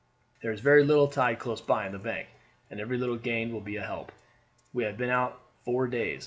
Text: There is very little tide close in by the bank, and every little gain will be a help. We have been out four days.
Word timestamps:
There 0.41 0.51
is 0.51 0.61
very 0.61 0.83
little 0.83 1.07
tide 1.07 1.37
close 1.37 1.59
in 1.59 1.67
by 1.67 1.87
the 1.89 1.99
bank, 1.99 2.27
and 2.71 2.79
every 2.81 2.97
little 2.97 3.17
gain 3.17 3.53
will 3.53 3.61
be 3.61 3.75
a 3.75 3.83
help. 3.85 4.11
We 4.73 4.83
have 4.85 4.97
been 4.97 5.11
out 5.11 5.39
four 5.63 5.85
days. 5.85 6.19